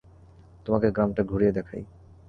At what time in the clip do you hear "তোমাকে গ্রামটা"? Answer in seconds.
0.65-1.21